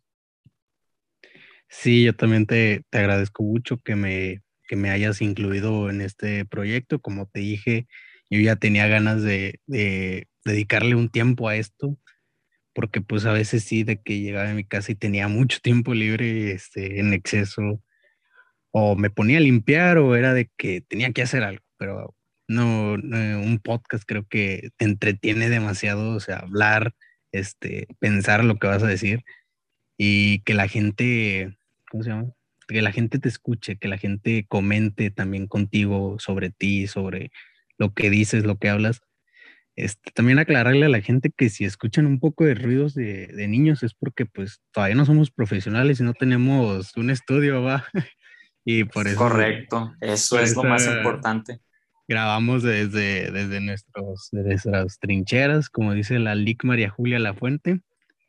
Sí, 1.69 2.05
yo 2.05 2.15
también 2.15 2.47
te, 2.47 2.83
te 2.89 2.99
agradezco 2.99 3.43
mucho 3.43 3.79
que 3.79 3.95
me, 3.95 4.43
que 4.69 4.77
me 4.77 4.91
hayas 4.91 5.21
incluido 5.21 5.91
en 5.91 6.01
este 6.01 6.47
proyecto. 6.47 6.99
Como 6.99 7.27
te 7.27 7.41
dije, 7.41 7.87
yo 8.31 8.41
ya 8.41 8.57
tenía 8.57 8.87
ganas 8.87 9.23
de, 9.23 9.61
de, 9.67 10.27
dedicarle 10.47 10.95
un 10.95 11.11
tiempo 11.11 11.49
a 11.49 11.57
esto, 11.57 11.99
porque 12.75 13.03
pues 13.03 13.27
a 13.27 13.33
veces 13.33 13.65
sí, 13.65 13.85
de 13.85 14.01
que 14.01 14.21
llegaba 14.21 14.51
a 14.51 14.55
mi 14.55 14.65
casa 14.65 14.93
y 14.93 14.95
tenía 14.95 15.29
mucho 15.29 15.59
tiempo 15.61 15.93
libre 15.93 16.53
este, 16.53 17.01
en 17.01 17.13
exceso, 17.13 17.83
o 18.71 18.97
me 18.97 19.11
ponía 19.11 19.39
a 19.39 19.43
limpiar 19.43 19.99
o 19.99 20.17
era 20.17 20.33
de 20.33 20.51
que 20.57 20.81
tenía 20.81 21.13
que 21.13 21.23
hacer 21.23 21.43
algo, 21.43 21.65
pero 21.77 22.15
no, 22.49 22.95
un 22.95 23.61
podcast 23.63 24.05
creo 24.07 24.27
que 24.27 24.71
te 24.77 24.85
entretiene 24.85 25.49
demasiado, 25.49 26.15
o 26.15 26.21
sea, 26.21 26.39
hablar, 26.39 26.95
este, 27.33 27.89
pensar 27.99 28.45
lo 28.45 28.57
que 28.59 28.67
vas 28.67 28.83
a 28.83 28.89
decir 28.89 29.25
y 29.97 30.41
que 30.41 30.55
la 30.55 30.69
gente, 30.69 31.57
¿cómo 31.91 32.03
se 32.03 32.11
llama? 32.11 32.33
Que 32.69 32.83
la 32.83 32.93
gente 32.93 33.19
te 33.19 33.29
escuche, 33.29 33.77
que 33.77 33.89
la 33.89 33.99
gente 33.99 34.47
comente 34.49 35.11
también 35.11 35.47
contigo 35.47 36.17
sobre 36.19 36.51
ti, 36.51 36.87
sobre 36.87 37.31
lo 37.79 37.93
que 37.93 38.11
dices, 38.11 38.45
lo 38.45 38.59
que 38.59 38.69
hablas. 38.69 39.01
Este, 39.77 40.13
también 40.13 40.39
aclararle 40.39 40.87
a 40.87 40.91
la 40.91 41.01
gente 41.01 41.33
que 41.37 41.49
si 41.49 41.65
escuchan 41.65 42.07
un 42.07 42.21
poco 42.21 42.45
de 42.45 42.55
ruidos 42.55 42.95
de, 42.95 43.27
de 43.27 43.49
niños 43.49 43.83
es 43.83 43.93
porque 43.93 44.25
pues 44.25 44.61
todavía 44.71 44.95
no 44.95 45.05
somos 45.05 45.33
profesionales 45.33 45.99
y 45.99 46.05
no 46.05 46.15
tenemos 46.15 46.97
un 46.97 47.11
estudio, 47.11 47.63
va. 47.63 47.85
y 48.65 48.85
por 48.85 49.09
eso... 49.09 49.19
Correcto, 49.19 49.95
eso 50.01 50.39
es 50.39 50.55
lo 50.55 50.63
más 50.63 50.87
importante 50.87 51.61
grabamos 52.07 52.63
desde, 52.63 53.31
desde, 53.31 53.61
nuestros, 53.61 54.29
nuestras 54.33 54.99
trincheras, 54.99 55.71
como 55.71 55.95
dice 55.95 56.19
la 56.19 56.35
LIC 56.35 56.65
María 56.65 56.91
Julia 56.91 57.19
La 57.19 57.35
Fuente. 57.35 57.81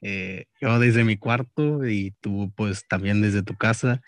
Eh, 0.02 0.45
yo 0.62 0.80
desde 0.80 1.04
mi 1.04 1.17
cuarto 1.17 1.86
y 1.86 2.12
tú 2.21 2.52
pues 2.56 2.88
también 2.88 3.21
desde 3.21 3.43
tu 3.43 3.56
casa. 3.56 4.02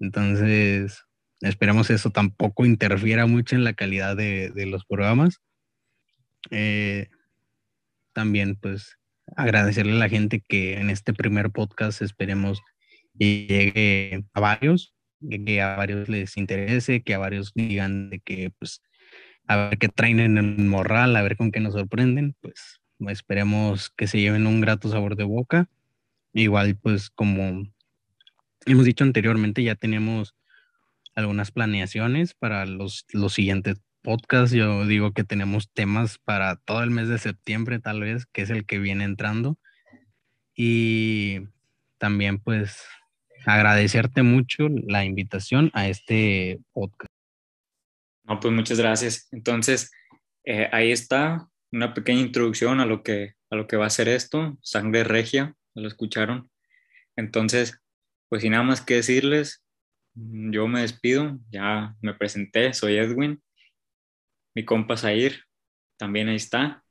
Entonces, 0.00 1.04
esperamos 1.40 1.90
eso 1.90 2.10
tampoco 2.10 2.64
interfiera 2.64 3.26
mucho 3.26 3.56
en 3.56 3.64
la 3.64 3.74
calidad 3.74 4.16
de, 4.16 4.50
de 4.50 4.66
los 4.66 4.84
programas. 4.84 5.40
Eh, 6.50 7.08
también 8.12 8.56
pues 8.56 8.96
agradecerle 9.36 9.92
a 9.92 9.96
la 9.96 10.08
gente 10.08 10.40
que 10.40 10.74
en 10.78 10.90
este 10.90 11.12
primer 11.12 11.50
podcast 11.50 12.02
esperemos 12.02 12.60
llegue 13.14 14.24
a 14.32 14.40
varios, 14.40 14.94
que 15.28 15.60
a 15.60 15.76
varios 15.76 16.08
les 16.08 16.36
interese, 16.36 17.02
que 17.02 17.14
a 17.14 17.18
varios 17.18 17.52
digan 17.54 18.10
de 18.10 18.20
que 18.20 18.50
pues 18.58 18.82
a 19.48 19.56
ver 19.56 19.78
qué 19.78 19.88
traen 19.88 20.20
en 20.20 20.38
el 20.38 20.58
morral, 20.66 21.16
a 21.16 21.22
ver 21.22 21.36
con 21.36 21.50
qué 21.50 21.58
nos 21.60 21.72
sorprenden, 21.72 22.36
pues 22.40 22.80
esperemos 23.08 23.90
que 23.90 24.06
se 24.06 24.20
lleven 24.20 24.46
un 24.46 24.60
grato 24.60 24.90
sabor 24.90 25.16
de 25.16 25.24
boca. 25.24 25.68
Igual, 26.34 26.76
pues 26.76 27.10
como 27.10 27.66
hemos 28.66 28.84
dicho 28.84 29.04
anteriormente, 29.04 29.62
ya 29.62 29.74
tenemos 29.74 30.34
algunas 31.14 31.50
planeaciones 31.50 32.34
para 32.34 32.66
los, 32.66 33.06
los 33.12 33.32
siguientes 33.32 33.80
podcasts. 34.02 34.54
Yo 34.54 34.86
digo 34.86 35.12
que 35.12 35.24
tenemos 35.24 35.70
temas 35.72 36.18
para 36.18 36.56
todo 36.56 36.82
el 36.82 36.90
mes 36.90 37.08
de 37.08 37.18
septiembre, 37.18 37.78
tal 37.78 38.00
vez, 38.00 38.26
que 38.26 38.42
es 38.42 38.50
el 38.50 38.66
que 38.66 38.78
viene 38.78 39.04
entrando. 39.04 39.58
Y 40.54 41.40
también, 41.96 42.38
pues, 42.38 42.84
agradecerte 43.46 44.22
mucho 44.22 44.68
la 44.68 45.04
invitación 45.06 45.70
a 45.72 45.88
este 45.88 46.60
podcast. 46.72 47.17
No, 48.28 48.40
pues 48.40 48.52
muchas 48.52 48.78
gracias. 48.78 49.28
Entonces, 49.32 49.90
eh, 50.44 50.68
ahí 50.72 50.92
está 50.92 51.48
una 51.72 51.94
pequeña 51.94 52.20
introducción 52.20 52.80
a 52.80 52.86
lo, 52.86 53.02
que, 53.02 53.34
a 53.50 53.56
lo 53.56 53.66
que 53.66 53.76
va 53.76 53.86
a 53.86 53.90
ser 53.90 54.08
esto, 54.08 54.58
Sangre 54.62 55.04
Regia, 55.04 55.54
lo 55.74 55.88
escucharon. 55.88 56.50
Entonces, 57.16 57.80
pues 58.28 58.42
sin 58.42 58.52
nada 58.52 58.64
más 58.64 58.80
que 58.80 58.94
decirles, 58.94 59.64
yo 60.14 60.68
me 60.68 60.80
despido, 60.80 61.38
ya 61.50 61.94
me 62.00 62.14
presenté, 62.14 62.72
soy 62.74 62.96
Edwin, 62.96 63.40
mi 64.54 64.64
compa 64.64 64.96
Zair, 64.96 65.44
también 65.96 66.28
ahí 66.28 66.36
está. 66.36 66.82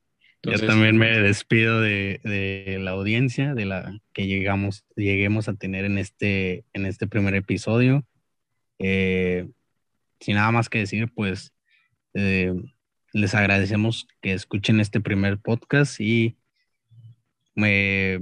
yo 0.43 0.59
también 0.65 0.97
me 0.97 1.19
despido 1.19 1.81
de, 1.81 2.19
de, 2.23 2.79
la 2.79 2.91
audiencia, 2.91 3.53
de 3.53 3.65
la 3.65 3.99
que 4.13 4.27
llegamos, 4.27 4.85
lleguemos 4.95 5.49
a 5.49 5.55
tener 5.55 5.85
en 5.85 5.97
este, 5.97 6.63
en 6.73 6.85
este 6.85 7.07
primer 7.07 7.35
episodio. 7.35 8.05
Eh, 8.79 9.47
sin 10.19 10.35
nada 10.35 10.51
más 10.51 10.69
que 10.69 10.79
decir, 10.79 11.11
pues 11.13 11.53
eh, 12.13 12.53
les 13.13 13.35
agradecemos 13.35 14.07
que 14.21 14.33
escuchen 14.33 14.79
este 14.79 14.99
primer 15.01 15.39
podcast 15.39 15.99
y 15.99 16.37
me, 17.55 18.19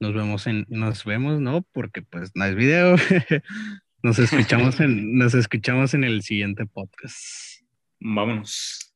nos 0.00 0.14
vemos 0.14 0.46
en, 0.46 0.66
nos 0.68 1.04
vemos, 1.04 1.40
¿no? 1.40 1.62
Porque 1.72 2.02
pues 2.02 2.30
no 2.34 2.44
es 2.44 2.54
video. 2.54 2.96
nos 4.02 4.18
escuchamos 4.18 4.80
en, 4.80 5.18
nos 5.18 5.34
escuchamos 5.34 5.94
en 5.94 6.04
el 6.04 6.22
siguiente 6.22 6.66
podcast. 6.66 7.62
Vámonos. 8.00 8.95